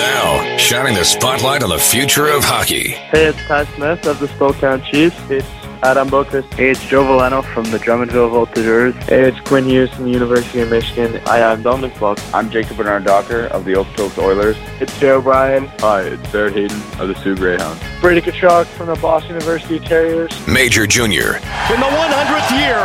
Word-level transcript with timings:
Now, 0.00 0.56
shining 0.56 0.94
the 0.94 1.04
spotlight 1.04 1.62
on 1.62 1.68
the 1.68 1.78
future 1.78 2.26
of 2.28 2.42
hockey. 2.42 2.88
Hey, 3.12 3.26
it's 3.26 3.38
Ty 3.44 3.66
Smith 3.76 4.06
of 4.06 4.18
the 4.18 4.28
Spokane 4.28 4.82
Chiefs. 4.82 5.20
It's 5.28 5.46
Adam 5.82 6.08
Boqvist. 6.08 6.50
Hey, 6.54 6.70
it's 6.70 6.82
Joe 6.86 7.04
Veleno 7.04 7.44
from 7.52 7.64
the 7.64 7.76
Drummondville 7.76 8.32
Voltigeurs. 8.32 8.94
Hey, 9.10 9.28
it's 9.28 9.38
Quinn 9.40 9.66
Hughes 9.66 9.92
from 9.92 10.04
the 10.06 10.10
University 10.10 10.60
of 10.60 10.70
Michigan. 10.70 11.20
Hi, 11.26 11.42
I'm 11.42 11.62
Dominik 11.62 11.92
Bokk. 12.00 12.18
I'm 12.32 12.48
Jacob 12.48 12.78
Bernard 12.78 13.04
Docker 13.04 13.48
of 13.48 13.66
the 13.66 13.74
Okotoks 13.74 14.16
Oilers. 14.16 14.56
It's 14.80 14.98
Joe 14.98 15.18
O'Brien. 15.18 15.66
Hi, 15.80 16.00
it's 16.00 16.32
Barrett 16.32 16.54
Hayton 16.54 16.80
of 16.98 17.08
the 17.08 17.14
Soo 17.16 17.36
Greyhounds. 17.36 17.82
Brady 18.00 18.22
Tkachuk 18.22 18.64
from 18.68 18.86
the 18.86 18.96
Boston 18.96 19.32
University 19.32 19.78
Terriers. 19.80 20.32
Major 20.48 20.86
Junior. 20.86 21.36
In 21.68 21.76
the 21.76 21.92
100th 21.92 22.56
year 22.56 22.80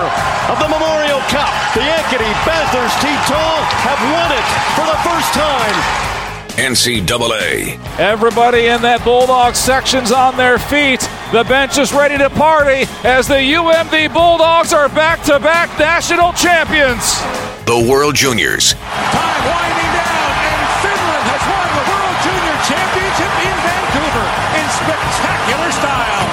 of 0.52 0.60
the 0.60 0.68
Memorial 0.68 1.24
Cup, 1.32 1.48
the 1.76 1.80
Ankeny 1.80 2.34
Panthers 2.44 2.92
T-Tall 3.00 3.56
have 3.88 4.02
won 4.12 4.36
it 4.36 4.48
for 4.76 4.84
the 4.84 5.00
first 5.08 5.32
time. 5.32 6.15
NCAA. 6.56 7.76
Everybody 8.00 8.68
in 8.68 8.82
that 8.82 9.04
Bulldog 9.04 9.56
section's 9.56 10.12
on 10.12 10.38
their 10.38 10.58
feet. 10.58 11.04
The 11.36 11.44
bench 11.44 11.78
is 11.78 11.92
ready 11.92 12.18
to 12.18 12.30
party 12.30 12.88
as 13.04 13.28
the 13.28 13.36
UMD 13.36 14.14
Bulldogs 14.16 14.72
are 14.72 14.88
back 14.88 15.22
to 15.28 15.38
back 15.40 15.68
national 15.78 16.32
champions. 16.32 17.20
The 17.68 17.76
World 17.76 18.16
Juniors. 18.16 18.72
Time 18.72 19.44
winding 19.52 19.92
down, 20.00 20.32
and 20.48 20.64
Finland 20.80 21.26
has 21.28 21.44
won 21.44 21.68
the 21.76 21.86
World 21.92 22.18
Junior 22.24 22.58
Championship 22.72 23.34
in 23.44 23.56
Vancouver 23.60 24.28
in 24.56 24.66
spectacular 24.80 25.72
style. 25.76 26.28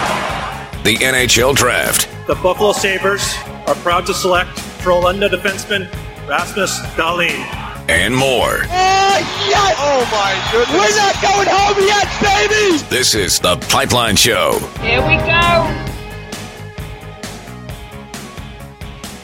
The 0.87 0.97
NHL 1.03 1.55
Draft. 1.57 2.07
The 2.29 2.39
Buffalo 2.39 2.70
Sabres 2.70 3.34
are 3.67 3.75
proud 3.83 4.07
to 4.07 4.15
select 4.15 4.51
Frölunda 4.87 5.29
defenseman 5.29 5.91
Rasmus 6.29 6.79
Dahlin 6.95 7.72
and 7.92 8.16
more. 8.16 8.64
Oh, 8.64 9.19
yes! 9.50 9.77
Oh, 9.78 10.08
my 10.11 10.48
goodness. 10.50 10.80
We're 10.80 10.97
not 10.97 11.20
going 11.20 11.47
home 11.47 11.77
yet, 11.86 12.08
baby! 12.22 12.78
This 12.89 13.14
is 13.14 13.39
The 13.39 13.56
Pipeline 13.69 14.17
Show. 14.17 14.58
Here 14.80 15.03
we 15.03 15.17
go. 15.19 15.92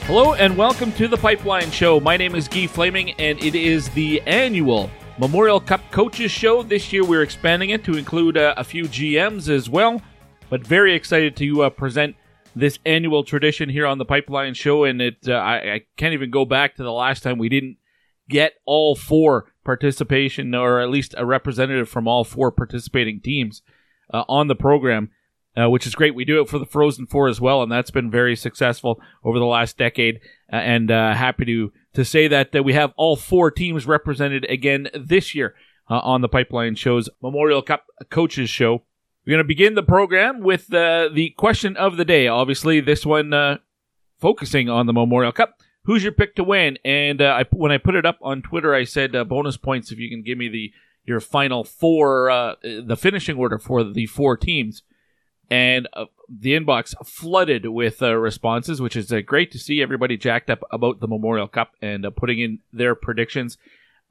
Hello, 0.05 0.35
and 0.35 0.55
welcome 0.55 0.93
to 0.93 1.09
The 1.09 1.17
Pipeline 1.17 1.71
Show. 1.71 1.99
My 1.99 2.19
name 2.19 2.35
is 2.35 2.47
Guy 2.47 2.67
Flaming, 2.67 3.13
and 3.13 3.43
it 3.43 3.55
is 3.55 3.89
the 3.89 4.21
annual 4.27 4.91
Memorial 5.17 5.61
Cup 5.61 5.81
Coaches 5.91 6.31
Show. 6.31 6.63
This 6.63 6.93
year, 6.93 7.07
we're 7.07 7.23
expanding 7.23 7.71
it 7.71 7.85
to 7.85 7.97
include 7.97 8.37
uh, 8.37 8.53
a 8.59 8.65
few 8.65 8.85
GMs 8.85 9.49
as 9.49 9.71
well, 9.71 10.03
but 10.51 10.67
very 10.67 10.95
excited 10.95 11.37
to 11.37 11.63
uh, 11.63 11.71
present 11.71 12.17
this 12.55 12.79
annual 12.85 13.25
tradition 13.25 13.71
here 13.71 13.87
on 13.87 13.97
the 13.97 14.05
Pipeline 14.05 14.53
Show. 14.53 14.85
And 14.85 15.01
it, 15.01 15.17
uh, 15.27 15.33
I, 15.33 15.57
I 15.73 15.81
can't 15.97 16.13
even 16.13 16.31
go 16.31 16.45
back 16.45 16.75
to 16.77 16.83
the 16.83 16.93
last 16.93 17.23
time 17.23 17.39
we 17.39 17.49
didn't 17.49 17.79
get 18.29 18.55
all 18.65 18.95
four 18.95 19.53
participation, 19.65 20.55
or 20.55 20.81
at 20.81 20.91
least 20.91 21.15
a 21.19 21.27
representative 21.27 21.89
from 21.89 22.09
all 22.09 22.25
four 22.25 22.51
participating 22.51 23.21
teams 23.21 23.63
uh, 24.13 24.25
on 24.29 24.49
the 24.49 24.55
program, 24.55 25.11
uh, 25.57 25.69
which 25.69 25.87
is 25.87 25.95
great. 25.95 26.15
We 26.15 26.25
do 26.25 26.41
it 26.41 26.49
for 26.49 26.59
the 26.59 26.67
Frozen 26.67 27.07
Four 27.07 27.29
as 27.29 27.41
well, 27.41 27.63
and 27.63 27.71
that's 27.71 27.91
been 27.91 28.11
very 28.11 28.37
successful 28.37 29.01
over 29.25 29.39
the 29.39 29.45
last 29.45 29.77
decade. 29.77 30.21
Uh, 30.53 30.57
and 30.57 30.91
uh, 30.91 31.15
happy 31.15 31.45
to 31.45 31.73
to 31.95 32.05
say 32.05 32.29
that 32.29 32.53
that 32.53 32.65
we 32.65 32.75
have 32.75 32.93
all 32.97 33.17
four 33.17 33.51
teams 33.51 33.87
represented 33.87 34.47
again 34.49 34.89
this 34.95 35.35
year 35.35 35.55
uh, 35.91 35.99
on 35.99 36.21
the 36.21 36.29
Pipeline 36.29 36.75
Show's 36.75 37.09
Memorial 37.23 37.63
Cup 37.63 37.87
Coaches 38.11 38.49
Show. 38.49 38.85
We're 39.27 39.33
going 39.33 39.45
to 39.45 39.49
begin 39.49 39.75
the 39.75 39.83
program 39.83 40.41
with 40.41 40.73
uh, 40.73 41.11
the 41.13 41.35
question 41.37 41.77
of 41.77 41.99
the 41.99 42.05
day. 42.07 42.29
Obviously, 42.29 42.81
this 42.81 43.05
one 43.05 43.59
focusing 44.19 44.71
on 44.71 44.87
the 44.87 44.95
Memorial 44.95 45.33
Cup 45.33 45.61
who's 45.89 46.03
your 46.03 46.13
pick 46.13 46.37
to 46.37 46.45
win? 46.45 46.79
And 46.85 47.23
uh, 47.23 47.41
I, 47.41 47.45
when 47.51 47.73
I 47.73 47.79
put 47.79 47.95
it 47.95 48.05
up 48.05 48.19
on 48.21 48.43
Twitter, 48.43 48.75
I 48.75 48.85
said 48.85 49.17
uh, 49.17 49.25
bonus 49.25 49.57
points 49.57 49.91
if 49.91 49.99
you 49.99 50.11
can 50.11 50.23
give 50.23 50.39
me 50.39 50.49
the 50.49 50.73
your 51.07 51.19
final 51.19 51.65
four, 51.65 52.31
uh, 52.31 52.57
the 52.63 52.97
finishing 52.97 53.39
order 53.39 53.59
for 53.59 53.83
the 53.83 54.05
four 54.05 54.37
teams. 54.37 54.83
And 55.51 55.89
uh, 55.95 56.05
the 56.29 56.53
inbox 56.53 56.95
flooded 57.07 57.65
with 57.71 58.03
uh, 58.03 58.15
responses, 58.17 58.83
which 58.83 58.95
is 58.95 59.11
uh, 59.11 59.23
great 59.23 59.51
to 59.53 59.59
see 59.59 59.81
everybody 59.81 60.19
jacked 60.19 60.51
up 60.51 60.63
about 60.71 61.01
the 61.01 61.09
Memorial 61.09 61.49
Cup 61.49 61.73
and 61.81 62.05
putting 62.15 62.39
in 62.39 62.59
their 62.71 62.95
predictions. 62.95 63.57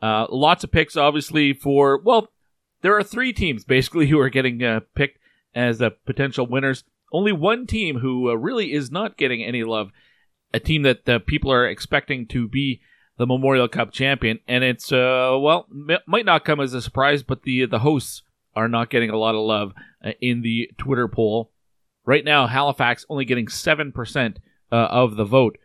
lots 0.01 0.63
of 0.63 0.71
picks, 0.71 0.97
obviously, 0.97 1.53
for, 1.53 2.01
well, 2.01 2.29
there 2.81 2.97
are 2.97 3.03
three 3.03 3.31
teams 3.31 3.63
basically 3.63 4.07
who 4.09 4.19
are 4.19 4.29
getting 4.29 4.81
picked 4.95 5.19
as 5.53 5.79
potential 6.07 6.47
winners. 6.47 6.83
Only 7.13 7.31
one 7.31 7.67
team 7.67 7.99
who 7.99 8.35
really 8.35 8.73
is 8.73 8.89
not 8.89 9.17
getting 9.17 9.43
any 9.43 9.63
love 9.63 9.91
a 10.53 10.59
team 10.59 10.83
that 10.83 11.05
the 11.05 11.19
people 11.19 11.51
are 11.51 11.67
expecting 11.67 12.25
to 12.27 12.47
be 12.47 12.81
the 13.17 13.25
Memorial 13.25 13.67
Cup 13.67 13.91
champion, 13.91 14.39
and 14.47 14.63
it's 14.63 14.91
uh, 14.91 15.37
well 15.39 15.67
m- 15.71 15.99
might 16.05 16.25
not 16.25 16.45
come 16.45 16.59
as 16.59 16.73
a 16.73 16.81
surprise, 16.81 17.23
but 17.23 17.43
the 17.43 17.65
the 17.65 17.79
hosts 17.79 18.23
are 18.55 18.67
not 18.67 18.89
getting 18.89 19.09
a 19.09 19.17
lot 19.17 19.35
of 19.35 19.41
love 19.41 19.73
uh, 20.03 20.11
in 20.21 20.41
the 20.41 20.69
Twitter 20.77 21.07
poll 21.07 21.51
right 22.05 22.23
now. 22.23 22.47
Halifax 22.47 23.05
only 23.09 23.25
getting 23.25 23.47
seven 23.47 23.91
percent 23.91 24.39
uh, 24.71 24.75
of 24.75 25.15
the 25.15 25.25
vote 25.25 25.57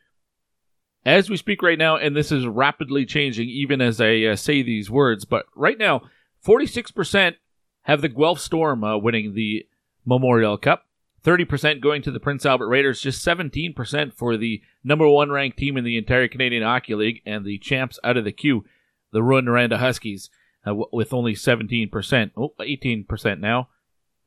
as 1.04 1.28
we 1.28 1.36
speak 1.36 1.62
right 1.62 1.78
now, 1.78 1.96
and 1.96 2.16
this 2.16 2.32
is 2.32 2.46
rapidly 2.46 3.04
changing 3.04 3.48
even 3.48 3.80
as 3.80 4.00
I 4.00 4.22
uh, 4.22 4.36
say 4.36 4.62
these 4.62 4.90
words. 4.90 5.24
But 5.24 5.46
right 5.54 5.78
now, 5.78 6.02
forty 6.40 6.66
six 6.66 6.90
percent 6.90 7.36
have 7.82 8.00
the 8.00 8.08
Guelph 8.08 8.40
Storm 8.40 8.84
uh, 8.84 8.96
winning 8.96 9.34
the 9.34 9.66
Memorial 10.06 10.56
Cup. 10.56 10.86
30% 11.24 11.80
going 11.80 12.02
to 12.02 12.10
the 12.10 12.20
Prince 12.20 12.44
Albert 12.44 12.68
Raiders, 12.68 13.00
just 13.00 13.24
17% 13.24 14.12
for 14.12 14.36
the 14.36 14.62
number 14.82 15.08
one 15.08 15.30
ranked 15.30 15.58
team 15.58 15.76
in 15.76 15.84
the 15.84 15.96
entire 15.96 16.28
Canadian 16.28 16.62
Hockey 16.62 16.94
League, 16.94 17.22
and 17.24 17.44
the 17.44 17.58
champs 17.58 17.98
out 18.02 18.16
of 18.16 18.24
the 18.24 18.32
Q, 18.32 18.64
the 19.12 19.20
Rouyn-Noranda 19.20 19.78
Huskies, 19.78 20.30
uh, 20.66 20.74
with 20.92 21.12
only 21.12 21.34
17%, 21.34 22.30
oh, 22.36 22.54
18% 22.58 23.40
now, 23.40 23.68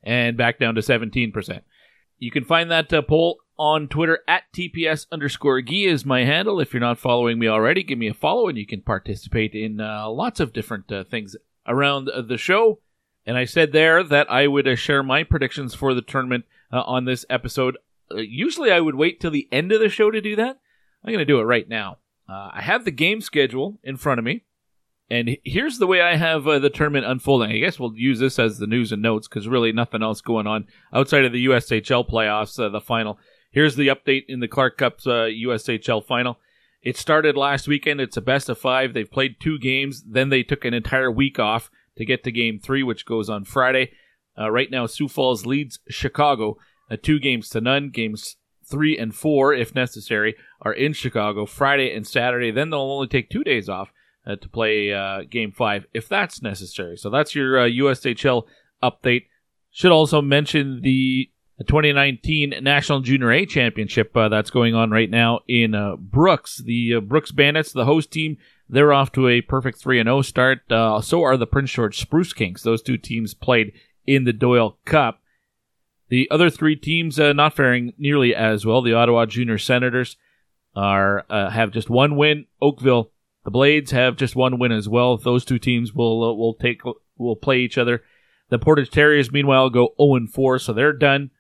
and 0.04 0.38
back 0.38 0.60
down 0.60 0.76
to 0.76 0.82
17%. 0.82 1.62
You 2.18 2.32
can 2.32 2.46
find 2.46 2.72
that 2.72 2.94
uh, 2.94 3.02
poll 3.02 3.40
on 3.58 3.88
Twitter 3.88 4.20
at 4.28 4.44
TPS 4.54 5.06
underscore 5.12 5.62
Guy 5.62 5.86
is 5.86 6.06
my 6.06 6.24
handle. 6.24 6.60
If 6.60 6.74
you're 6.74 6.82
not 6.82 6.98
following 6.98 7.40
me 7.40 7.48
already, 7.48 7.84
give 7.84 7.98
me 7.98 8.08
a 8.08 8.14
follow 8.14 8.48
and 8.48 8.58
you 8.58 8.66
can 8.66 8.82
participate 8.82 9.54
in 9.54 9.82
uh, 9.82 10.10
lots 10.10 10.40
of 10.40 10.54
different 10.54 10.92
uh, 10.92 11.04
things 11.04 11.36
around 11.68 12.10
the 12.28 12.38
show. 12.38 12.80
And 13.26 13.38
I 13.38 13.46
said 13.46 13.72
there 13.72 14.04
that 14.04 14.30
I 14.30 14.48
would 14.48 14.68
uh, 14.68 14.76
share 14.76 15.04
my 15.04 15.24
predictions 15.24 15.74
for 15.74 15.94
the 15.94 16.02
tournament 16.02 16.46
uh, 16.76 16.82
on 16.82 17.06
this 17.06 17.26
episode. 17.30 17.78
Uh, 18.12 18.18
usually 18.18 18.72
I 18.72 18.82
would 18.82 18.96
wait 18.96 19.20
till 19.20 19.32
the 19.32 19.48
end 19.52 19.72
of 19.72 19.80
the 19.80 19.90
show 19.90 20.12
to 20.12 20.22
do 20.22 20.36
that. 20.36 20.60
I'm 21.04 21.14
going 21.14 21.20
to 21.20 21.26
do 21.26 21.40
it 21.40 21.44
right 21.44 21.68
now. 21.68 22.00
Uh, 22.28 22.50
I 22.54 22.62
have 22.62 22.86
the 22.86 22.92
game 22.92 23.22
schedule 23.22 23.80
in 23.84 23.98
front 23.98 24.20
of 24.20 24.26
me. 24.26 24.44
And 25.10 25.38
here's 25.44 25.78
the 25.78 25.86
way 25.86 26.02
I 26.02 26.16
have 26.16 26.48
uh, 26.48 26.58
the 26.58 26.72
tournament 26.72 27.06
unfolding. 27.06 27.52
I 27.52 27.60
guess 27.60 27.80
we'll 27.80 27.96
use 27.96 28.20
this 28.20 28.40
as 28.40 28.58
the 28.58 28.66
news 28.66 28.92
and 28.92 29.04
notes 29.04 29.28
because 29.28 29.48
really 29.48 29.72
nothing 29.72 30.02
else 30.02 30.20
going 30.20 30.48
on 30.48 30.66
outside 30.92 31.26
of 31.26 31.32
the 31.32 31.46
USHL 31.46 32.10
playoffs, 32.10 32.60
uh, 32.60 32.70
the 32.70 32.82
final. 32.82 33.20
Here's 33.52 33.76
the 33.76 33.88
update 33.88 34.24
in 34.28 34.40
the 34.40 34.48
Clark 34.48 34.78
Cup's 34.78 35.06
uh, 35.06 35.30
USHL 35.30 36.04
final. 36.04 36.40
It 36.82 36.98
started 36.98 37.38
last 37.38 37.68
weekend. 37.68 38.02
It's 38.02 38.18
a 38.18 38.22
best 38.22 38.50
of 38.50 38.58
five. 38.58 38.94
They've 38.94 39.10
played 39.10 39.40
two 39.40 39.60
games. 39.60 40.04
Then 40.08 40.30
they 40.30 40.44
took 40.44 40.66
an 40.66 40.74
entire 40.74 41.12
week 41.12 41.40
off 41.40 41.70
to 41.98 42.06
get 42.06 42.24
to 42.24 42.32
game 42.32 42.60
three, 42.60 42.84
which 42.84 43.06
goes 43.06 43.30
on 43.30 43.46
Friday. 43.46 43.92
Uh, 44.38 44.52
right 44.52 44.70
now, 44.70 44.86
Sioux 44.86 45.08
Falls 45.08 45.46
leads 45.46 45.80
Chicago 45.90 46.58
uh, 46.90 46.98
two 47.02 47.20
games 47.20 47.50
to 47.50 47.62
none. 47.62 47.90
Games 47.90 48.38
three 48.66 48.98
and 48.98 49.14
four, 49.14 49.54
if 49.54 49.76
necessary, 49.76 50.36
are 50.62 50.74
in 50.74 50.94
Chicago 50.94 51.46
Friday 51.46 51.94
and 51.94 52.06
Saturday. 52.06 52.52
Then 52.52 52.70
they'll 52.70 52.80
only 52.82 53.08
take 53.08 53.30
two 53.30 53.44
days 53.44 53.70
off 53.70 53.92
uh, 54.26 54.36
to 54.36 54.50
play 54.50 54.94
uh, 54.94 55.22
game 55.30 55.52
five 55.52 55.86
if 55.94 56.10
that's 56.10 56.42
necessary. 56.42 56.98
So 56.98 57.10
that's 57.10 57.36
your 57.36 57.58
USHL 57.70 58.44
uh, 58.82 58.92
update. 58.92 59.26
Should 59.72 59.92
also 59.92 60.22
mention 60.22 60.82
the 60.82 61.30
2019 61.60 62.56
National 62.62 63.02
Junior 63.02 63.32
A 63.32 63.46
Championship 63.46 64.16
uh, 64.16 64.30
that's 64.30 64.50
going 64.50 64.74
on 64.74 64.90
right 64.90 65.10
now 65.10 65.42
in 65.48 65.76
Brooks. 66.00 66.62
The 66.64 67.00
Brooks 67.02 67.32
Bandits, 67.32 67.74
the 67.74 67.86
host 67.86 68.12
team, 68.12 68.38
they're 68.70 68.94
off 68.94 69.12
to 69.14 69.28
a 69.28 69.42
perfect 69.42 69.80
3 69.80 70.02
0 70.02 70.22
start. 70.22 70.60
so 70.70 71.24
are 71.24 71.38
the 71.38 71.48
Prince 71.48 71.72
George 71.72 72.00
Spruce 72.00 72.34
Kings. 72.34 72.64
Those 72.64 72.82
two 72.82 72.98
teams 72.98 73.34
played 73.34 73.74
in 74.08 74.24
the 74.24 74.34
Doyle 74.34 74.78
Cup. 74.86 75.22
The 76.10 76.28
other 76.30 76.50
three 76.50 76.76
teams 76.76 77.20
uh, 77.20 77.34
not 77.34 77.56
faring 77.56 77.94
nearly 77.98 78.36
as 78.36 78.66
well. 78.66 78.82
The 78.82 78.94
Ottawa 78.94 79.26
Junior 79.26 79.58
Senators 79.58 80.18
are 80.76 81.26
uh, 81.30 81.50
have 81.50 81.72
just 81.72 81.90
one 81.90 82.16
win. 82.16 82.46
Oakville, 82.62 83.12
the 83.44 83.52
Blades 83.52 83.92
have 83.92 84.16
just 84.16 84.36
one 84.36 84.60
win 84.60 84.72
as 84.72 84.88
well. 84.88 85.18
Those 85.18 85.46
two 85.46 85.60
teams 85.60 85.94
will 85.94 86.24
uh, 86.24 86.34
will 86.34 86.54
take 86.54 86.82
will 87.18 87.36
play 87.36 87.60
each 87.60 87.78
other. 87.78 88.04
The 88.50 88.60
Portage 88.60 88.92
Terriers, 88.92 89.32
meanwhile, 89.32 89.72
go 89.72 89.96
0 90.00 90.28
4, 90.32 90.60
so 90.60 90.74
they're 90.74 90.94
done. 90.94 91.32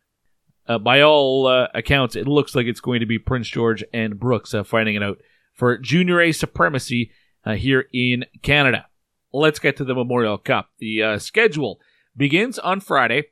Uh, 0.68 0.80
by 0.80 1.02
all 1.02 1.46
uh, 1.46 1.68
accounts, 1.76 2.16
it 2.16 2.28
looks 2.28 2.56
like 2.56 2.66
it's 2.66 2.80
going 2.80 3.00
to 3.02 3.06
be 3.06 3.20
Prince 3.20 3.48
George 3.48 3.84
and 3.94 4.20
Brooks 4.20 4.56
uh, 4.56 4.64
fighting 4.64 4.96
it 4.96 5.04
out 5.04 5.20
for 5.54 5.78
Junior 5.78 6.20
A 6.20 6.32
supremacy 6.32 7.12
here 7.46 7.86
in 7.94 8.26
Canada. 8.42 8.88
Let's 9.32 9.60
get 9.60 9.78
to 9.78 9.84
the 9.84 9.94
Memorial 9.94 10.40
Cup. 10.40 10.72
The 10.80 11.20
schedule 11.20 11.80
begins 12.16 12.60
on 12.60 12.80
Friday 12.80 13.26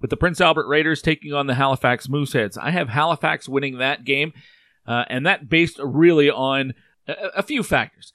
with 0.00 0.10
the 0.10 0.16
Prince 0.16 0.40
Albert 0.40 0.68
Raiders 0.68 1.02
taking 1.02 1.32
on 1.32 1.46
the 1.46 1.54
Halifax 1.54 2.06
Mooseheads. 2.06 2.56
I 2.60 2.70
have 2.70 2.88
Halifax 2.88 3.48
winning 3.48 3.78
that 3.78 4.04
game, 4.04 4.32
uh, 4.86 5.04
and 5.08 5.26
that 5.26 5.48
based 5.48 5.78
really 5.82 6.30
on 6.30 6.74
a, 7.06 7.14
a 7.36 7.42
few 7.42 7.62
factors. 7.62 8.12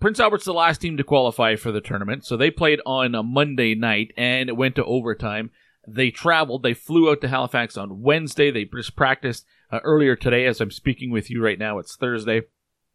Prince 0.00 0.20
Albert's 0.20 0.44
the 0.44 0.52
last 0.52 0.78
team 0.80 0.96
to 0.96 1.04
qualify 1.04 1.56
for 1.56 1.72
the 1.72 1.80
tournament, 1.80 2.24
so 2.24 2.36
they 2.36 2.50
played 2.50 2.80
on 2.84 3.14
a 3.14 3.22
Monday 3.22 3.74
night 3.74 4.12
and 4.16 4.48
it 4.48 4.56
went 4.56 4.74
to 4.76 4.84
overtime. 4.84 5.50
They 5.88 6.10
traveled. 6.10 6.62
They 6.62 6.74
flew 6.74 7.10
out 7.10 7.20
to 7.20 7.28
Halifax 7.28 7.76
on 7.76 8.02
Wednesday. 8.02 8.50
They 8.50 8.64
just 8.64 8.96
practiced 8.96 9.46
uh, 9.70 9.80
earlier 9.84 10.16
today. 10.16 10.44
As 10.46 10.60
I'm 10.60 10.70
speaking 10.70 11.10
with 11.10 11.30
you 11.30 11.42
right 11.42 11.58
now, 11.58 11.78
it's 11.78 11.96
Thursday. 11.96 12.42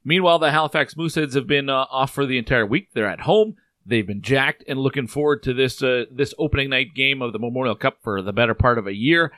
Meanwhile, 0.04 0.39
the 0.39 0.51
Halifax 0.51 0.95
Mooseheads 0.95 1.36
have 1.36 1.48
been 1.48 1.69
uh, 1.69 1.86
off 1.89 2.12
for 2.12 2.25
the 2.25 2.38
entire 2.38 2.66
week. 2.66 2.89
They're 2.94 3.07
at 3.07 3.22
home. 3.22 3.56
They've 3.91 4.07
been 4.07 4.21
jacked 4.21 4.63
and 4.69 4.79
looking 4.79 5.05
forward 5.05 5.43
to 5.43 5.53
this 5.53 5.83
uh, 5.83 6.05
this 6.09 6.33
opening 6.39 6.69
night 6.69 6.95
game 6.95 7.21
of 7.21 7.33
the 7.33 7.39
Memorial 7.39 7.75
Cup 7.75 7.97
for 8.01 8.21
the 8.21 8.31
better 8.31 8.53
part 8.53 8.77
of 8.77 8.88
a 8.88 8.95
year. 8.95 9.33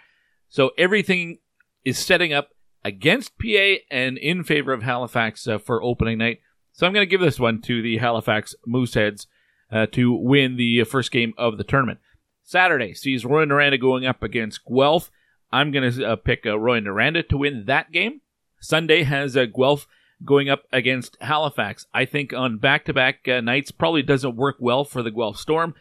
So 0.48 0.70
everything 0.78 1.40
is 1.84 1.98
setting 1.98 2.34
up 2.34 2.50
against 2.86 3.40
PA 3.40 3.78
and 3.90 4.16
in 4.20 4.44
favor 4.44 4.72
of 4.72 4.84
Halifax 4.84 5.48
uh, 5.48 5.58
for 5.58 5.82
opening 5.82 6.20
night. 6.20 6.42
So 6.72 6.86
I'm 6.86 6.94
going 6.94 7.02
to 7.02 7.10
give 7.10 7.20
this 7.20 7.40
one 7.40 7.62
to 7.62 7.82
the 7.82 7.98
Halifax 7.98 8.54
Mooseheads 8.68 9.26
uh, 9.72 9.88
to 9.88 10.14
win 10.14 10.56
the 10.58 10.84
first 10.84 11.12
game 11.12 11.34
of 11.36 11.58
the 11.58 11.64
tournament. 11.64 12.00
Saturday 12.44 12.94
sees 12.94 13.24
Rouyn-Noranda 13.24 13.82
going 13.82 14.06
up 14.06 14.22
against 14.22 14.62
Guelph. 14.66 15.10
I'm 15.52 15.72
going 15.72 15.92
to 15.92 16.12
uh, 16.12 16.16
pick 16.18 16.46
uh, 16.46 16.50
Rouyn-Noranda 16.50 17.28
to 17.30 17.38
win 17.38 17.64
that 17.66 17.92
game. 17.92 18.22
Sunday 18.62 19.02
has 19.02 19.36
uh, 19.36 19.46
Guelph 19.46 19.88
going 20.26 20.50
up 20.50 20.64
against 20.72 21.18
Halifax. 21.22 21.86
I 21.94 22.06
think 22.06 22.34
on 22.34 22.58
back 22.58 22.86
to 22.86 22.94
back 22.94 23.28
nights 23.28 23.72
probably 23.72 24.04
doesn't 24.04 24.36
work 24.36 24.58
well 24.60 24.84
for 24.84 25.04
the 25.04 25.12
Guelph 25.12 25.38
Storm, 25.38 25.74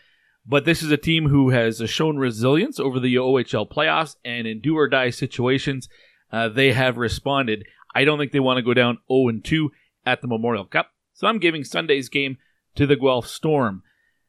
but 0.47 0.65
this 0.65 0.83
is 0.83 0.91
a 0.91 0.97
team 0.97 1.29
who 1.29 1.51
has 1.51 1.81
uh, 1.81 1.87
shown 1.87 2.17
resilience 2.17 2.81
over 2.81 2.99
the 2.99 3.15
OHL 3.15 3.71
playoffs 3.71 4.17
and 4.25 4.47
in 4.47 4.61
do 4.61 4.77
or 4.77 4.89
die 4.89 5.11
situations. 5.11 5.89
Uh, 6.33 6.49
they 6.49 6.73
have 6.73 6.97
responded. 6.97 7.65
I 7.95 8.05
don't 8.05 8.19
think 8.19 8.33
they 8.33 8.41
want 8.41 8.59
to 8.59 8.63
go 8.63 8.75
down 8.75 8.99
0 9.11 9.41
2 9.43 9.71
at 10.05 10.21
the 10.21 10.29
Memorial 10.29 10.65
Cup, 10.65 10.91
so 11.13 11.27
I'm 11.27 11.39
giving 11.39 11.63
Sunday's 11.63 12.09
game 12.09 12.39
to 12.75 12.87
the 12.87 12.97
Guelph 12.97 13.29
Storm. 13.29 13.83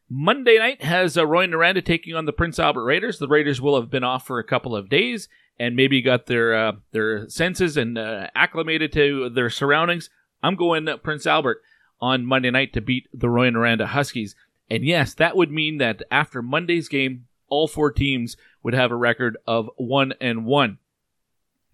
Monday 0.10 0.60
night 0.60 0.84
has 0.84 1.18
uh, 1.18 1.24
Rouyn-Noranda 1.24 1.84
taking 1.84 2.14
on 2.14 2.26
the 2.26 2.34
Prince 2.34 2.60
Albert 2.60 2.84
Raiders. 2.84 3.18
The 3.18 3.28
Raiders 3.28 3.60
will 3.60 3.80
have 3.80 3.90
been 3.90 4.04
off 4.04 4.28
for 4.28 4.38
a 4.38 4.44
couple 4.44 4.76
of 4.76 4.90
days 4.90 5.28
and 5.64 5.78
maybe 5.78 6.02
got 6.02 6.26
their 6.26 6.54
uh, 6.54 6.72
their 6.92 7.30
senses 7.30 7.78
and 7.78 7.98
uh, 7.98 8.28
acclimated 8.36 8.92
to 8.92 9.30
their 9.30 9.50
surroundings. 9.50 10.10
I'm 10.42 10.56
going 10.56 10.88
Prince 11.02 11.26
Albert 11.26 11.62
on 12.02 12.26
Monday 12.26 12.52
night 12.52 12.74
to 12.74 12.82
beat 12.82 13.08
the 13.14 13.28
Rouyn-Noranda 13.28 13.86
Huskies. 13.86 14.36
And 14.70 14.84
yes, 14.84 15.14
that 15.14 15.38
would 15.38 15.52
mean 15.52 15.78
that 15.78 16.04
after 16.12 16.42
Monday's 16.42 16.90
game, 16.90 17.28
all 17.48 17.70
four 17.70 17.92
teams 17.94 18.36
would 18.62 18.74
have 18.74 18.92
a 18.92 18.96
record 18.96 19.38
of 19.48 19.70
one 19.78 20.14
and 20.20 20.46
one. 20.46 20.80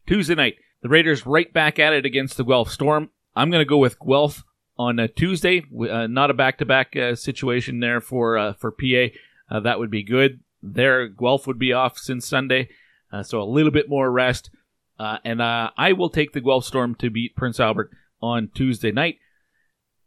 Tuesday 0.06 0.36
night, 0.36 0.58
the 0.82 0.90
Raiders 0.90 1.26
right 1.26 1.52
back 1.52 1.80
at 1.80 1.94
it 1.94 2.06
against 2.06 2.38
the 2.38 2.44
Guelph 2.44 2.70
Storm. 2.70 3.10
I'm 3.36 3.50
going 3.50 3.62
to 3.62 3.70
go 3.70 3.78
with 3.78 4.00
Guelph 4.00 4.44
on 4.78 5.00
a 5.00 5.08
Tuesday. 5.08 5.64
Uh, 5.90 6.06
not 6.06 6.30
a 6.30 6.36
back-to-back 6.36 6.96
uh, 6.96 7.16
situation 7.16 7.80
there 7.80 8.02
for 8.02 8.38
uh, 8.38 8.54
for 8.54 8.72
PA. 8.72 9.08
Uh, 9.50 9.60
that 9.62 9.80
would 9.80 9.90
be 9.90 10.04
good. 10.04 10.42
There, 10.62 11.08
Guelph 11.08 11.48
would 11.48 11.58
be 11.58 11.74
off 11.74 11.98
since 11.98 12.28
Sunday, 12.28 12.70
uh, 13.12 13.24
so 13.24 13.42
a 13.42 13.44
little 13.44 13.72
bit 13.72 13.90
more 13.90 14.12
rest. 14.12 14.50
Uh, 14.98 15.18
and 15.24 15.42
uh, 15.42 15.70
I 15.78 15.94
will 15.94 16.10
take 16.10 16.34
the 16.34 16.42
Guelph 16.42 16.66
Storm 16.66 16.96
to 16.96 17.10
beat 17.10 17.36
Prince 17.36 17.60
Albert 17.60 17.92
on 18.22 18.50
Tuesday 18.54 18.92
night. 18.92 19.18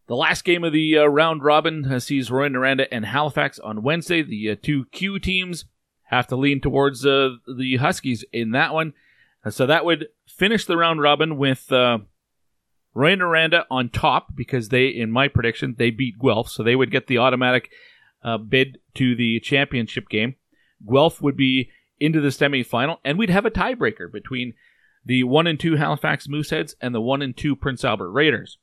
The 0.06 0.16
last 0.16 0.44
game 0.44 0.64
of 0.64 0.72
the 0.72 0.98
uh, 0.98 1.06
round 1.06 1.42
robin 1.42 1.90
uh, 1.90 1.98
sees 1.98 2.28
Rouyn-Noranda 2.28 2.86
and 2.92 3.06
Halifax 3.06 3.58
on 3.58 3.82
Wednesday. 3.82 4.22
The 4.22 4.56
two 4.56 4.84
Q 4.92 5.18
teams 5.18 5.64
have 6.04 6.26
to 6.26 6.36
lean 6.36 6.60
towards 6.60 7.02
the 7.02 7.78
Huskies 7.80 8.22
in 8.32 8.50
that 8.50 8.74
one. 8.74 8.92
so 9.48 9.64
that 9.64 9.86
would 9.86 10.08
finish 10.26 10.66
the 10.66 10.76
round 10.76 11.00
robin 11.00 11.38
with 11.38 11.72
Rouyn-Noranda 12.94 13.64
on 13.70 13.88
top 13.88 14.34
because 14.34 14.68
they, 14.68 14.88
in 14.88 15.10
my 15.10 15.28
prediction, 15.28 15.76
they 15.78 15.90
beat 15.90 16.18
Guelph, 16.18 16.50
so 16.50 16.62
they 16.62 16.76
would 16.76 16.90
get 16.90 17.06
the 17.06 17.18
automatic 17.18 17.70
uh, 18.22 18.38
bid 18.38 18.78
to 18.94 19.16
the 19.16 19.40
championship 19.40 20.08
game. 20.08 20.34
Guelph 20.88 21.22
would 21.22 21.36
be 21.36 21.70
into 22.02 22.20
the 22.20 22.28
semifinal, 22.28 22.98
and 23.04 23.16
we'd 23.16 23.30
have 23.30 23.46
a 23.46 23.50
tiebreaker 23.50 24.10
between 24.10 24.54
the 25.04 25.22
one 25.22 25.46
and 25.46 25.58
two 25.58 25.76
Halifax 25.76 26.26
Mooseheads 26.26 26.74
and 26.80 26.94
the 26.94 27.00
one 27.00 27.22
and 27.22 27.36
two 27.36 27.54
Prince 27.54 27.84
Albert 27.84 28.10
Raiders. 28.10 28.58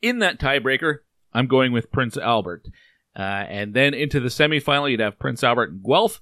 In 0.00 0.20
that 0.20 0.40
tiebreaker, 0.40 0.98
I'm 1.32 1.46
going 1.46 1.72
with 1.72 1.92
Prince 1.92 2.16
Albert. 2.16 2.68
Uh, 3.14 3.22
and 3.48 3.74
then 3.74 3.94
into 3.94 4.20
the 4.20 4.28
semifinal, 4.28 4.90
you'd 4.90 5.00
have 5.00 5.18
Prince 5.18 5.44
Albert 5.44 5.70
and 5.70 5.82
Guelph. 5.84 6.20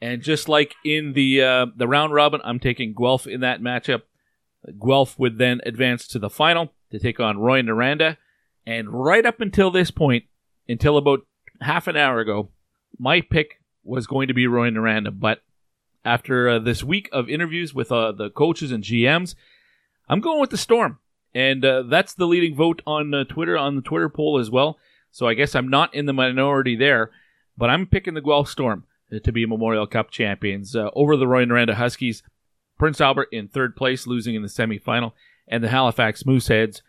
And 0.00 0.20
just 0.20 0.48
like 0.48 0.74
in 0.84 1.12
the 1.12 1.42
uh, 1.42 1.66
the 1.76 1.86
round 1.86 2.12
robin, 2.12 2.40
I'm 2.42 2.58
taking 2.58 2.92
Guelph 2.92 3.26
in 3.26 3.40
that 3.40 3.60
matchup. 3.60 4.02
Guelph 4.84 5.16
would 5.18 5.38
then 5.38 5.60
advance 5.64 6.08
to 6.08 6.18
the 6.18 6.30
final 6.30 6.72
to 6.90 6.98
take 6.98 7.20
on 7.20 7.36
Rouyn-Noranda. 7.36 8.16
And 8.66 8.88
right 8.90 9.24
up 9.24 9.40
until 9.40 9.70
this 9.70 9.90
point, 9.90 10.24
until 10.68 10.96
about 10.96 11.20
half 11.60 11.86
an 11.86 11.96
hour 11.96 12.20
ago, 12.20 12.50
my 12.98 13.20
pick 13.20 13.60
was 13.84 14.06
going 14.06 14.28
to 14.28 14.34
be 14.34 14.46
Rouyn-Noranda. 14.46 15.18
But 15.18 15.42
after 16.04 16.48
uh, 16.48 16.58
this 16.58 16.82
week 16.82 17.08
of 17.12 17.28
interviews 17.28 17.74
with 17.74 17.92
uh, 17.92 18.12
the 18.12 18.30
coaches 18.30 18.72
and 18.72 18.84
GMs, 18.84 19.34
I'm 20.08 20.20
going 20.20 20.40
with 20.40 20.50
the 20.50 20.56
Storm. 20.56 20.98
And 21.34 21.64
uh, 21.64 21.82
that's 21.82 22.14
the 22.14 22.26
leading 22.26 22.54
vote 22.54 22.82
on 22.86 23.14
uh, 23.14 23.24
Twitter, 23.24 23.56
on 23.56 23.76
the 23.76 23.82
Twitter 23.82 24.08
poll 24.08 24.38
as 24.38 24.50
well. 24.50 24.78
So 25.10 25.26
I 25.26 25.34
guess 25.34 25.54
I'm 25.54 25.68
not 25.68 25.94
in 25.94 26.06
the 26.06 26.12
minority 26.12 26.76
there, 26.76 27.10
but 27.56 27.70
I'm 27.70 27.86
picking 27.86 28.14
the 28.14 28.20
Guelph 28.20 28.48
Storm 28.48 28.84
to 29.22 29.32
be 29.32 29.44
Memorial 29.44 29.86
Cup 29.86 30.10
champions 30.10 30.74
uh, 30.74 30.90
over 30.94 31.16
the 31.16 31.26
Rouyn-Noranda 31.26 31.74
Huskies. 31.74 32.22
Prince 32.78 33.00
Albert 33.00 33.28
in 33.30 33.48
third 33.48 33.76
place, 33.76 34.06
losing 34.06 34.34
in 34.34 34.42
the 34.42 34.48
semifinal, 34.48 35.12
and 35.46 35.62
the 35.62 35.68
Halifax 35.68 36.22
Mooseheads. 36.24 36.82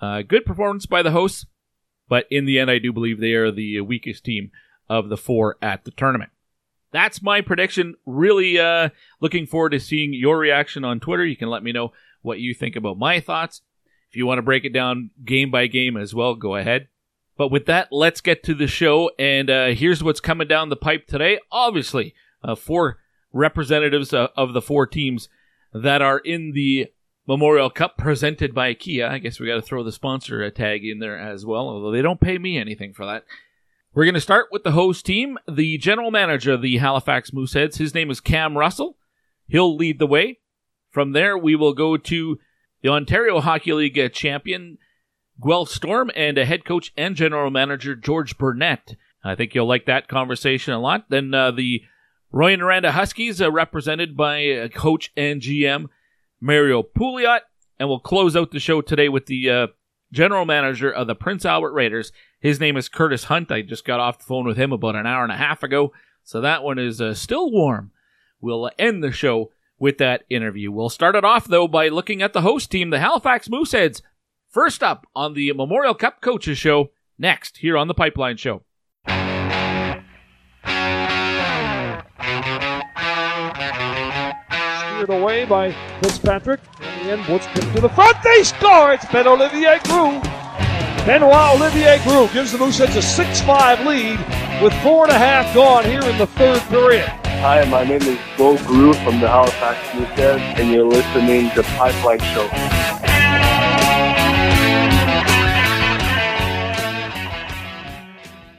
Uh, 0.00 0.22
good 0.22 0.44
performance 0.44 0.86
by 0.86 1.02
the 1.02 1.12
hosts, 1.12 1.46
but 2.08 2.26
in 2.30 2.44
the 2.44 2.58
end, 2.58 2.70
I 2.70 2.78
do 2.78 2.92
believe 2.92 3.20
they 3.20 3.32
are 3.32 3.50
the 3.50 3.80
weakest 3.80 4.24
team 4.24 4.50
of 4.88 5.08
the 5.08 5.16
four 5.16 5.56
at 5.62 5.84
the 5.84 5.90
tournament. 5.90 6.30
That's 6.92 7.22
my 7.22 7.40
prediction. 7.40 7.94
Really 8.06 8.58
uh, 8.58 8.90
looking 9.20 9.46
forward 9.46 9.70
to 9.70 9.80
seeing 9.80 10.12
your 10.12 10.38
reaction 10.38 10.84
on 10.84 11.00
Twitter. 11.00 11.24
You 11.24 11.36
can 11.36 11.48
let 11.48 11.62
me 11.62 11.72
know 11.72 11.92
what 12.20 12.38
you 12.38 12.54
think 12.54 12.76
about 12.76 12.98
my 12.98 13.18
thoughts. 13.18 13.62
If 14.10 14.16
you 14.16 14.26
want 14.26 14.38
to 14.38 14.42
break 14.42 14.64
it 14.64 14.74
down 14.74 15.10
game 15.24 15.50
by 15.50 15.66
game 15.66 15.96
as 15.96 16.14
well, 16.14 16.34
go 16.34 16.54
ahead. 16.54 16.88
But 17.38 17.48
with 17.50 17.64
that, 17.66 17.88
let's 17.90 18.20
get 18.20 18.42
to 18.44 18.54
the 18.54 18.66
show. 18.66 19.10
And 19.18 19.48
uh, 19.48 19.68
here's 19.68 20.04
what's 20.04 20.20
coming 20.20 20.48
down 20.48 20.68
the 20.68 20.76
pipe 20.76 21.06
today. 21.06 21.40
Obviously, 21.50 22.14
uh, 22.44 22.54
four 22.54 22.98
representatives 23.32 24.12
uh, 24.12 24.28
of 24.36 24.52
the 24.52 24.60
four 24.60 24.86
teams 24.86 25.30
that 25.72 26.02
are 26.02 26.18
in 26.18 26.52
the 26.52 26.88
Memorial 27.26 27.70
Cup 27.70 27.96
presented 27.96 28.54
by 28.54 28.74
Kia. 28.74 29.06
I 29.06 29.18
guess 29.18 29.40
we 29.40 29.46
got 29.46 29.54
to 29.54 29.62
throw 29.62 29.82
the 29.82 29.92
sponsor 29.92 30.48
tag 30.50 30.84
in 30.84 30.98
there 30.98 31.18
as 31.18 31.46
well, 31.46 31.68
although 31.68 31.90
they 31.90 32.02
don't 32.02 32.20
pay 32.20 32.36
me 32.36 32.58
anything 32.58 32.92
for 32.92 33.06
that. 33.06 33.24
We're 33.94 34.06
going 34.06 34.14
to 34.14 34.22
start 34.22 34.46
with 34.50 34.64
the 34.64 34.72
host 34.72 35.04
team, 35.04 35.36
the 35.46 35.76
general 35.76 36.10
manager 36.10 36.54
of 36.54 36.62
the 36.62 36.78
Halifax 36.78 37.30
Mooseheads. 37.30 37.76
His 37.76 37.92
name 37.92 38.10
is 38.10 38.20
Cam 38.20 38.56
Russell. 38.56 38.96
He'll 39.48 39.76
lead 39.76 39.98
the 39.98 40.06
way. 40.06 40.38
From 40.88 41.12
there, 41.12 41.36
we 41.36 41.54
will 41.54 41.74
go 41.74 41.98
to 41.98 42.38
the 42.80 42.88
Ontario 42.88 43.40
Hockey 43.40 43.74
League 43.74 44.12
champion, 44.14 44.78
Guelph 45.44 45.68
Storm, 45.68 46.10
and 46.16 46.38
a 46.38 46.46
head 46.46 46.64
coach 46.64 46.90
and 46.96 47.14
general 47.14 47.50
manager, 47.50 47.94
George 47.94 48.38
Burnett. 48.38 48.96
I 49.22 49.34
think 49.34 49.54
you'll 49.54 49.68
like 49.68 49.84
that 49.84 50.08
conversation 50.08 50.72
a 50.72 50.80
lot. 50.80 51.10
Then 51.10 51.34
uh, 51.34 51.50
the 51.50 51.82
Rouyn-Noranda 52.32 52.92
Huskies, 52.92 53.42
uh, 53.42 53.52
represented 53.52 54.16
by 54.16 54.52
uh, 54.52 54.68
coach 54.68 55.12
and 55.18 55.42
GM 55.42 55.88
Mario 56.40 56.82
Pouliot. 56.82 57.40
And 57.78 57.90
we'll 57.90 58.00
close 58.00 58.36
out 58.36 58.52
the 58.52 58.58
show 58.58 58.80
today 58.80 59.10
with 59.10 59.26
the 59.26 59.50
uh, 59.50 59.66
general 60.12 60.46
manager 60.46 60.90
of 60.90 61.08
the 61.08 61.14
Prince 61.14 61.44
Albert 61.44 61.72
Raiders. 61.72 62.10
His 62.42 62.58
name 62.58 62.76
is 62.76 62.88
Curtis 62.88 63.24
Hunt. 63.24 63.52
I 63.52 63.62
just 63.62 63.84
got 63.84 64.00
off 64.00 64.18
the 64.18 64.24
phone 64.24 64.46
with 64.46 64.56
him 64.56 64.72
about 64.72 64.96
an 64.96 65.06
hour 65.06 65.22
and 65.22 65.30
a 65.30 65.36
half 65.36 65.62
ago. 65.62 65.92
So 66.24 66.40
that 66.40 66.64
one 66.64 66.76
is 66.76 67.00
uh, 67.00 67.14
still 67.14 67.52
warm. 67.52 67.92
We'll 68.40 68.68
end 68.80 69.02
the 69.04 69.12
show 69.12 69.52
with 69.78 69.98
that 69.98 70.24
interview. 70.28 70.72
We'll 70.72 70.88
start 70.88 71.14
it 71.14 71.24
off, 71.24 71.46
though, 71.46 71.68
by 71.68 71.86
looking 71.86 72.20
at 72.20 72.32
the 72.32 72.40
host 72.40 72.72
team, 72.72 72.90
the 72.90 72.98
Halifax 72.98 73.46
Mooseheads. 73.46 74.02
First 74.48 74.82
up 74.82 75.06
on 75.14 75.34
the 75.34 75.52
Memorial 75.52 75.94
Cup 75.94 76.20
Coaches 76.20 76.58
Show, 76.58 76.90
next 77.16 77.58
here 77.58 77.78
on 77.78 77.86
the 77.86 77.94
Pipeline 77.94 78.36
Show. 78.36 78.62
away 85.08 85.44
by 85.44 85.72
Fitzpatrick. 86.00 86.60
In 86.80 87.06
the 87.06 87.12
end, 87.12 87.26
Woods 87.26 87.46
to 87.54 87.80
the 87.80 87.88
front. 87.88 88.16
They 88.22 88.42
score. 88.44 88.92
It's 88.92 89.04
Ben 89.06 89.26
Olivier 89.26 89.78
Groulx. 89.78 90.41
Benoit 91.04 91.56
Olivier 91.56 91.98
Groulx 91.98 92.32
gives 92.32 92.52
the 92.52 92.58
Mooseheads 92.58 92.94
a 92.94 93.24
6-5 93.24 93.86
lead 93.86 94.62
with 94.62 94.72
four 94.84 95.02
and 95.02 95.12
a 95.12 95.18
half 95.18 95.52
gone 95.52 95.84
here 95.84 96.00
in 96.00 96.16
the 96.16 96.28
third 96.28 96.60
period. 96.68 97.08
Hi, 97.42 97.64
my 97.68 97.82
name 97.82 98.02
is 98.02 98.16
Bo 98.38 98.54
Groulx 98.54 99.02
from 99.02 99.18
the 99.18 99.26
Halifax 99.26 99.84
Mooseheads, 99.96 100.60
and 100.60 100.70
you're 100.70 100.86
listening 100.86 101.50
to 101.56 101.64
Pipeline 101.76 102.20
Show. 102.20 102.46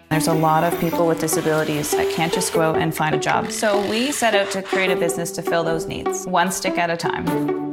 There's 0.09 0.27
a 0.27 0.33
lot 0.33 0.65
of 0.65 0.77
people 0.81 1.07
with 1.07 1.21
disabilities 1.21 1.91
that 1.91 2.11
can't 2.11 2.33
just 2.33 2.51
go 2.51 2.59
out 2.59 2.75
and 2.75 2.93
find 2.93 3.15
a 3.15 3.19
job. 3.19 3.51
So 3.53 3.89
we 3.89 4.11
set 4.11 4.35
out 4.35 4.51
to 4.51 4.61
create 4.61 4.91
a 4.91 4.97
business 4.97 5.31
to 5.31 5.41
fill 5.41 5.63
those 5.63 5.85
needs, 5.85 6.27
one 6.27 6.51
stick 6.51 6.77
at 6.77 6.89
a 6.89 6.97
time. 6.97 7.72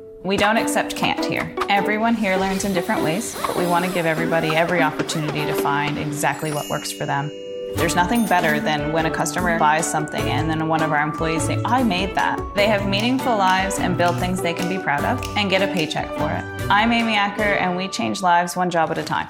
We 0.23 0.37
don't 0.37 0.57
accept 0.57 0.95
can't 0.95 1.25
here. 1.25 1.51
Everyone 1.67 2.13
here 2.13 2.37
learns 2.37 2.63
in 2.63 2.73
different 2.73 3.03
ways, 3.03 3.35
but 3.41 3.55
we 3.57 3.65
want 3.65 3.85
to 3.85 3.91
give 3.91 4.05
everybody 4.05 4.49
every 4.49 4.83
opportunity 4.83 5.45
to 5.45 5.53
find 5.55 5.97
exactly 5.97 6.51
what 6.51 6.69
works 6.69 6.91
for 6.91 7.07
them. 7.07 7.29
There's 7.75 7.95
nothing 7.95 8.27
better 8.27 8.59
than 8.59 8.93
when 8.93 9.07
a 9.07 9.11
customer 9.11 9.57
buys 9.57 9.89
something 9.89 10.21
and 10.21 10.47
then 10.47 10.67
one 10.67 10.83
of 10.83 10.91
our 10.91 11.01
employees 11.01 11.43
say, 11.43 11.59
I 11.65 11.81
made 11.81 12.13
that. 12.15 12.39
They 12.53 12.67
have 12.67 12.87
meaningful 12.87 13.35
lives 13.35 13.79
and 13.79 13.97
build 13.97 14.19
things 14.19 14.43
they 14.43 14.53
can 14.53 14.69
be 14.69 14.77
proud 14.77 15.05
of 15.05 15.25
and 15.37 15.49
get 15.49 15.67
a 15.67 15.73
paycheck 15.73 16.07
for 16.09 16.29
it. 16.31 16.69
I'm 16.69 16.91
Amy 16.91 17.15
Acker 17.15 17.41
and 17.41 17.75
we 17.75 17.87
change 17.87 18.21
lives 18.21 18.55
one 18.55 18.69
job 18.69 18.91
at 18.91 18.99
a 18.99 19.03
time. 19.03 19.27